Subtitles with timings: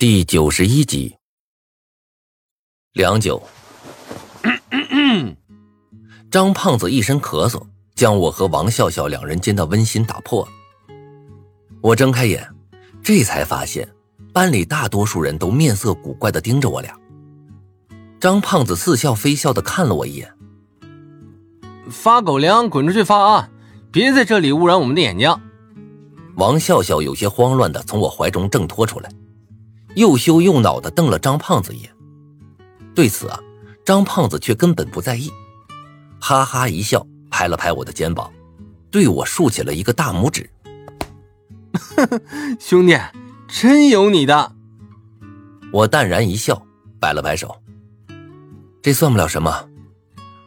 [0.00, 1.16] 第九十一集，
[2.92, 3.42] 良久，
[6.30, 7.60] 张胖子一声咳嗽，
[7.96, 10.52] 将我和王笑笑两人间的温馨打破了。
[11.80, 12.48] 我睁开眼，
[13.02, 13.92] 这才发现
[14.32, 16.96] 班里大多数人都面色古怪的盯着我俩。
[18.20, 20.32] 张胖子似笑非笑的看了我一眼
[21.90, 23.50] ：“发狗粮，滚出去发啊！
[23.90, 25.28] 别在这里污染我们的眼睛。”
[26.38, 29.10] 王笑笑有些慌乱的从我怀中挣脱出来。
[29.94, 31.90] 又羞又恼的瞪了张胖子一眼，
[32.94, 33.40] 对此啊，
[33.84, 35.30] 张胖子却根本不在意，
[36.20, 38.30] 哈哈一笑，拍了拍我的肩膀，
[38.90, 40.48] 对我竖起了一个大拇指。
[42.60, 42.96] 兄弟，
[43.48, 44.52] 真有你的！
[45.72, 46.62] 我淡然一笑，
[47.00, 47.60] 摆了摆手，
[48.82, 49.68] 这算不了什么。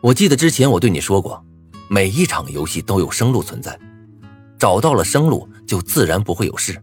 [0.00, 1.44] 我记得之前我对你说过，
[1.88, 3.78] 每一场游戏都有生路存在，
[4.58, 6.80] 找到了生路，就自然不会有事。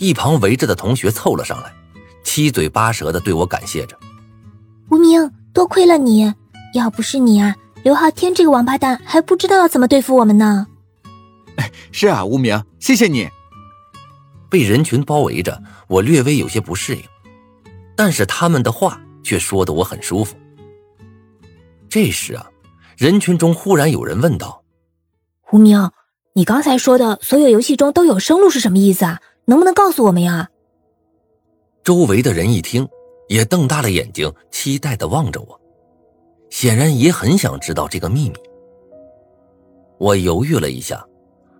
[0.00, 1.70] 一旁围着的同学凑了上来，
[2.24, 3.94] 七嘴八舌的对我感谢着。
[4.90, 6.32] 无名，多亏了你，
[6.72, 10.66] 要不是你啊，刘昊天这个王八蛋还不知道要怎么对付我们呢。
[11.56, 13.28] 哎，是啊，无名，谢谢你。
[14.48, 17.04] 被人群包围着，我略微有些不适应，
[17.94, 20.34] 但是他们的话却说的我很舒服。
[21.90, 22.46] 这时啊，
[22.96, 24.62] 人群中忽然有人问道
[25.52, 25.90] ：“无名，
[26.32, 30.48] 你刚才说的所有游戏中都有生路是什么意思啊？”能不能告诉我们呀？
[31.82, 32.86] 周围的人一听，
[33.28, 35.60] 也瞪大了眼睛，期待的望着我，
[36.50, 38.36] 显然也很想知道这个秘密。
[39.98, 41.04] 我犹豫了一下，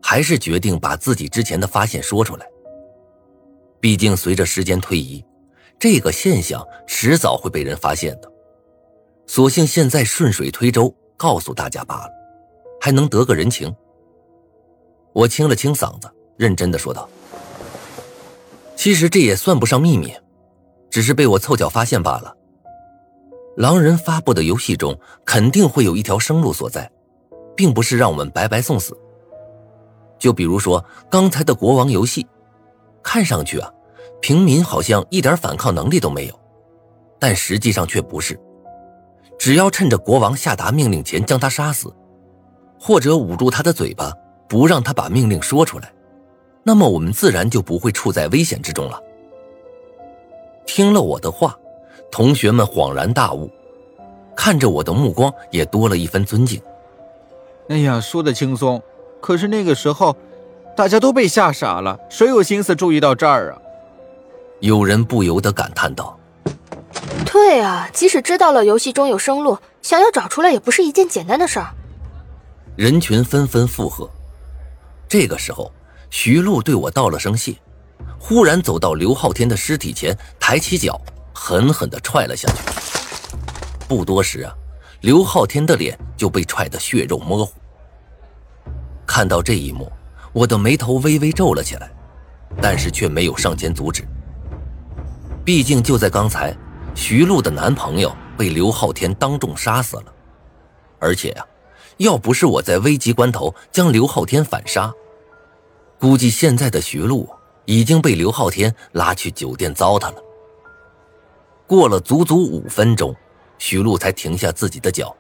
[0.02, 2.46] 还是决定把自己之前的发现说出来。
[3.80, 5.24] 毕竟随着时间推移，
[5.78, 8.30] 这个现象迟早会被人发现的。
[9.26, 12.10] 索性现在顺水推舟，告诉大家罢了，
[12.80, 13.74] 还能得个人情。
[15.12, 17.08] 我清了清嗓子，认真的说道。
[18.80, 20.10] 其实这也算不上秘密，
[20.88, 22.34] 只是被我凑巧发现罢了。
[23.54, 26.90] 狼人发布的游戏中肯定会有一条生路所在，
[27.54, 28.96] 并不是让我们白白送死。
[30.18, 32.26] 就比如说刚才的国王游戏，
[33.02, 33.70] 看上去啊，
[34.22, 36.40] 平民好像一点反抗能力都没有，
[37.18, 38.40] 但实际上却不是。
[39.38, 41.94] 只要趁着国王下达命令前将他杀死，
[42.80, 44.10] 或者捂住他的嘴巴，
[44.48, 45.92] 不让他把命令说出来。
[46.62, 49.02] 那么我们自然就不会处在危险之中了。
[50.66, 51.58] 听了我的话，
[52.12, 53.50] 同学们恍然大悟，
[54.36, 56.60] 看着我的目光也多了一分尊敬。
[57.68, 58.80] 哎呀，说的轻松，
[59.20, 60.14] 可是那个时候，
[60.76, 63.58] 大家都被吓傻了，谁有心思注意到这儿啊？
[64.60, 66.18] 有人不由得感叹道
[67.24, 71.74] ：“对啊，即使知道了游戏中有生路，想要找出来也不是一件简单的事儿。”
[72.76, 74.08] 人群纷纷附和。
[75.08, 75.72] 这个时候。
[76.10, 77.54] 徐璐对我道了声谢，
[78.18, 81.00] 忽然走到刘昊天的尸体前，抬起脚，
[81.32, 82.56] 狠狠地踹了下去。
[83.88, 84.52] 不多时啊，
[85.00, 87.52] 刘昊天的脸就被踹得血肉模糊。
[89.06, 89.90] 看到这一幕，
[90.32, 91.90] 我的眉头微微皱了起来，
[92.60, 94.04] 但是却没有上前阻止。
[95.44, 96.54] 毕竟就在刚才，
[96.94, 100.04] 徐璐的男朋友被刘昊天当众杀死了，
[100.98, 101.46] 而且呀，
[101.98, 104.92] 要不是我在危急关头将刘昊天反杀。
[106.00, 107.28] 估计现在的徐璐
[107.66, 110.22] 已经被刘昊天拉去酒店糟蹋了。
[111.66, 113.14] 过了足足五分钟，
[113.58, 115.14] 徐璐才停下自己的脚，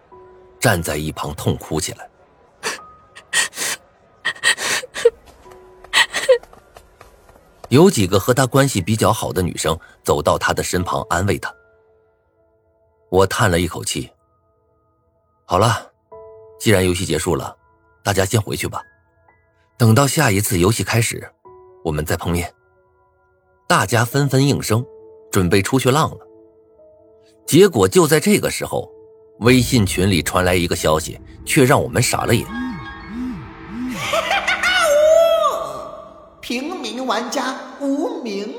[0.58, 2.08] 站在一旁痛哭起来。
[7.68, 11.54] 有几个和他关系比较好的女生走到他的身旁安慰他。
[13.10, 14.10] 我叹了一口气。
[15.44, 15.92] 好了，
[16.58, 17.54] 既然游戏结束了，
[18.02, 18.82] 大家先回去吧。
[19.80, 21.26] 等到下一次游戏开始，
[21.82, 22.52] 我们再碰面。
[23.66, 24.84] 大家纷纷应声，
[25.32, 26.18] 准备出去浪了。
[27.46, 28.90] 结果就在这个时候，
[29.38, 32.46] 微信群里传来一个消息，却让我们傻了眼。
[36.42, 38.54] 平民玩家无名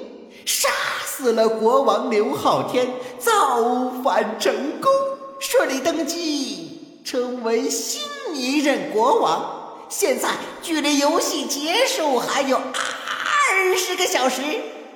[0.47, 0.69] 杀
[1.05, 4.51] 死了国王刘昊天，造反成
[4.81, 4.91] 功，
[5.39, 8.01] 顺利登基，成为新
[8.33, 9.60] 一任国王。
[9.91, 10.29] 现在
[10.61, 14.41] 距离游戏结束还有二十个小时，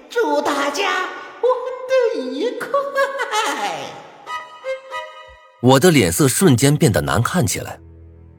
[0.09, 1.51] 祝大家玩
[2.15, 2.69] 得愉快！
[5.62, 7.77] 我的脸色瞬间变得难看起来，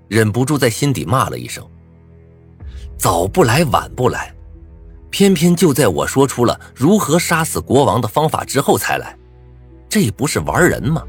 [0.09, 1.63] 忍不住在心底骂了一声
[2.97, 4.35] ：“早不来晚不来，
[5.11, 9.15] 偏偏就在我说出了如何杀死国王的方法之后才来，
[9.91, 11.05] 这不是玩人吗？”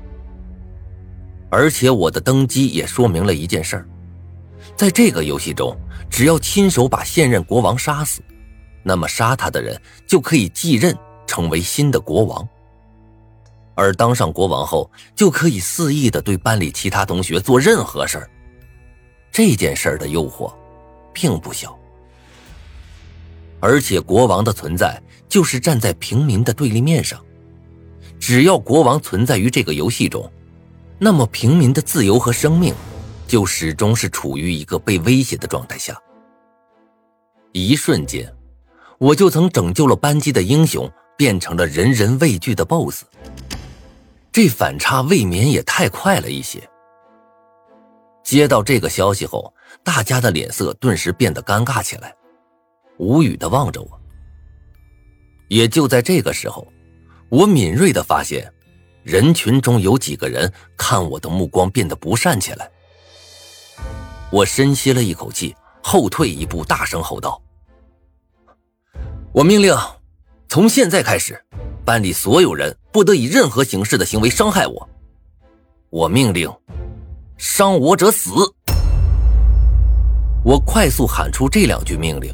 [1.50, 3.88] 而且我的登基也说明了一件事儿。
[4.78, 5.76] 在这个游戏中，
[6.08, 8.22] 只要亲手把现任国王杀死，
[8.84, 10.96] 那么杀他的人就可以继任
[11.26, 12.48] 成为新的国王。
[13.74, 18.30] 而当上国王后，就可以肆意的对班里其他同学做任何事儿。
[19.32, 20.54] 这件事儿的诱惑，
[21.12, 21.78] 并不小。
[23.60, 27.20] 而且国王的存在，就是站在平民的对立面上。
[28.20, 30.32] 只要国王存在于这个游戏中，
[31.00, 32.74] 那么平民的自由和生命，
[33.28, 35.96] 就始终是处于一个被威胁的状态下。
[37.52, 38.34] 一瞬间，
[38.98, 43.04] 我就曾拯救了班级的英雄，变成了人人畏惧的 BOSS。
[44.32, 46.62] 这反差未免也太快了一些。
[48.24, 49.54] 接到这个消息后，
[49.84, 52.16] 大家的脸色顿时变得尴尬起来，
[52.98, 54.00] 无语的望着我。
[55.48, 56.68] 也就在这个时候，
[57.30, 58.52] 我敏锐的发现，
[59.04, 62.70] 人群中有几个人看我的目光变得不善起来。
[64.30, 67.42] 我深吸了一口气，后退一步，大声吼道
[69.32, 69.74] ：“我命令，
[70.50, 71.42] 从现在开始。”
[71.86, 74.90] 班里所有人不得以任何形式的行为伤害我。
[75.90, 76.54] 我命令，
[77.38, 78.30] 伤我者死。
[80.44, 82.30] 我快速喊出这两句命令，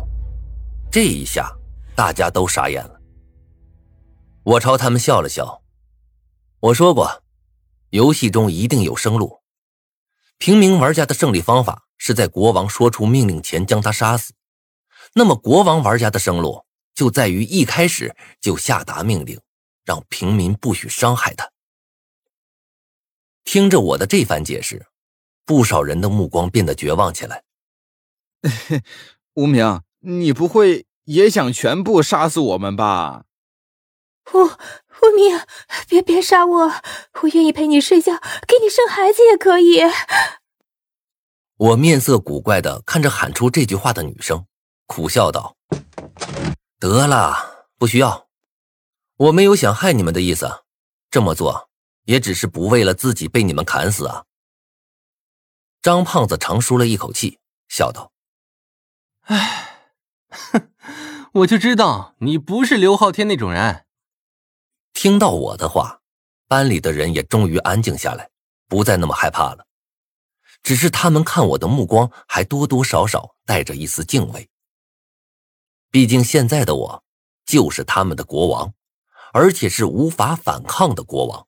[0.92, 1.56] 这一下
[1.96, 3.00] 大家都傻眼了。
[4.42, 5.62] 我朝他们笑了笑，
[6.60, 7.22] 我说过，
[7.92, 9.43] 游戏中一定有生路。
[10.44, 14.34] 平民玩家的胜利方法是在国王说出命令前将他杀死，
[15.14, 16.66] 那么国王玩家的生路。
[16.94, 19.40] 就在于一开始就下达命令，
[19.86, 21.50] 让平民不许伤害他。
[23.46, 24.86] 听着我的这番解释，
[25.46, 27.44] 不少人的目光变得绝望起来。
[29.36, 33.24] 无名，你不会也想全部杀死我们吧？
[34.32, 35.40] 无无名，
[35.88, 36.72] 别别杀我，
[37.22, 38.14] 我愿意陪你睡觉，
[38.48, 39.82] 给你生孩子也可以。
[41.58, 44.46] 我面色古怪的看着喊出这句话的女生，
[44.88, 45.56] 苦笑道。
[46.80, 48.28] 得了，不需要，
[49.18, 50.64] 我没有想害你们的意思，
[51.12, 51.70] 这么做
[52.06, 54.26] 也只是不为了自己被你们砍死啊。
[55.82, 58.12] 张胖子长舒了一口气，笑道
[59.28, 59.92] ：“哎，
[60.30, 60.72] 哼，
[61.34, 63.86] 我就知道你不是刘昊天那种人。”
[65.04, 66.00] 听到我的话，
[66.48, 68.30] 班里的人也终于安静下来，
[68.70, 69.68] 不再那么害怕了，
[70.62, 74.50] 只是他们看我的目光还多多少少带着一丝敬畏。
[75.92, 77.04] 毕竟现在的我，
[77.46, 78.74] 就是他们的国王，
[79.34, 81.48] 而且是无法反抗的国王。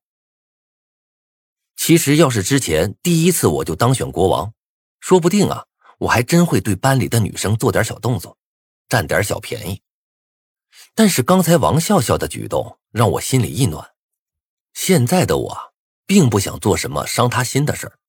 [1.78, 4.54] 其实要是之前第一次我就当选国王，
[5.00, 5.66] 说不定啊，
[6.00, 8.38] 我还真会对班里的女生做点小动作，
[8.90, 9.81] 占点小便宜。
[10.98, 13.92] 但是刚才王笑笑的举动让我心里一暖，
[14.74, 15.74] 现在的我
[16.06, 18.00] 并不想做什么伤他心的事儿。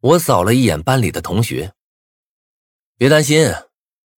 [0.00, 1.72] 我扫了一眼班里的同学，
[2.96, 3.54] 别担心。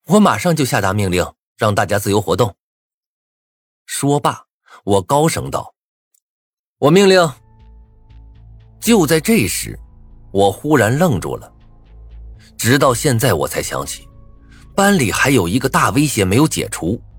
[0.07, 1.25] 我马上就下达命令，
[1.57, 2.57] 让大家自由活动。
[3.85, 4.47] 说罢，
[4.85, 5.75] 我高声道
[6.79, 7.31] ：“我命令。”
[8.81, 9.79] 就在这时，
[10.33, 11.53] 我忽然愣住了。
[12.57, 14.09] 直到现在，我才想起，
[14.75, 17.01] 班里还有一个大威胁没有解除——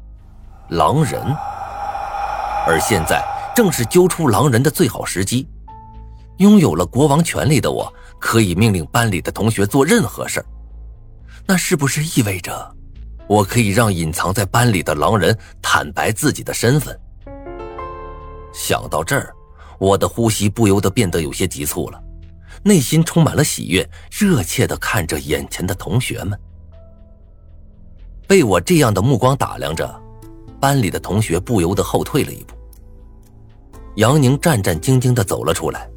[0.70, 1.22] 狼人。
[2.66, 3.24] 而现在
[3.56, 5.48] 正是揪出狼人的最好时机。
[6.38, 10.46] 拥有了国王权力的我，可以命令班里的同学做任何事儿。
[11.46, 12.76] 那是不是意味着，
[13.28, 17.00] 我可以让隐藏在班里的狼人坦白自己的身份？
[18.52, 19.34] 想到这儿，
[19.78, 22.02] 我的呼吸不由得变得有些急促了，
[22.64, 26.40] 内心充满了喜悦，热切的看着眼前的同学们。
[28.28, 30.02] 被我这样的目光打量着，
[30.64, 32.56] 班里的同学不由得后退了一步。
[33.96, 35.90] 杨宁战战兢兢的走了出来：“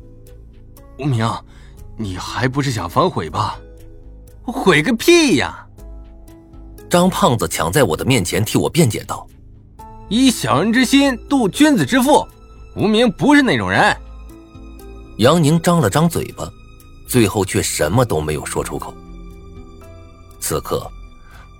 [0.98, 1.24] 无名，
[1.96, 3.60] 你还不是想反悔吧？”
[4.42, 5.64] 悔个屁呀！
[6.90, 9.24] 张胖子抢在我的面前替我辩解道
[10.10, 12.26] ：“以小人之心度君子之腹，
[12.74, 13.96] 无名不是那种人。”
[15.18, 16.50] 杨宁张了张嘴巴，
[17.06, 18.92] 最后却什么都没有说出口。
[20.40, 20.90] 此刻，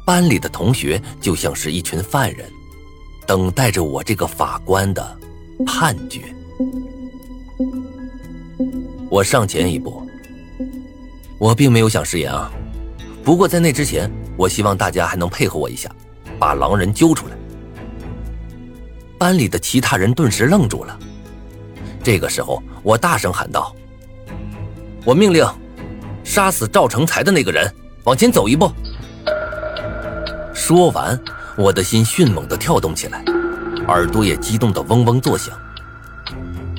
[0.05, 2.51] 班里的同学就像是一群犯人，
[3.27, 5.19] 等待着我这个法官的
[5.67, 6.23] 判决。
[9.11, 10.07] 我上前一步，
[11.39, 12.51] 我并没有想食言啊。
[13.25, 15.91] 不过在那之前，我希望大家还能配合我一下，
[16.39, 17.37] 把狼人揪出来。
[19.19, 20.99] 班里的其他人顿时愣住了。
[22.03, 23.75] 这个时候，我大声喊道
[25.05, 25.45] ：“我命令，
[26.23, 27.73] 杀死赵成才的那个人
[28.05, 28.71] 往前走一步。”
[30.55, 31.19] 说完，
[31.57, 33.25] 我的心迅猛地跳动起来，
[33.89, 35.59] 耳朵也激动的嗡嗡作响。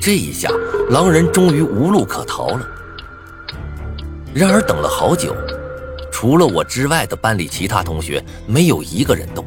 [0.00, 0.48] 这一下，
[0.88, 2.66] 狼人终于无路可逃了。
[4.32, 5.34] 然而，等了好久。
[6.12, 9.44] 除了我之外的班里其他同学没有一个人动，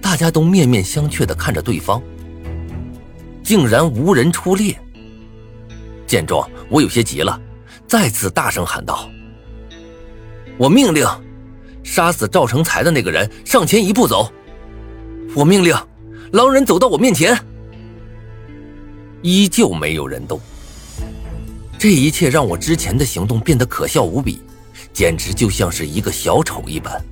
[0.00, 2.00] 大家都面面相觑的看着对方，
[3.42, 4.76] 竟然无人出列。
[6.06, 7.40] 见状，我有些急了，
[7.86, 9.08] 再次大声喊道
[10.58, 11.04] ：“我命令，
[11.90, 14.30] 杀死赵成才的那个人上前一步走！
[15.34, 15.74] 我命令，
[16.32, 17.36] 狼人走到我面前！”
[19.22, 20.38] 依旧没有人动。
[21.78, 24.42] 这一切让我之前的行动变得可笑无比，
[24.92, 27.02] 简直就像是一个小丑一般。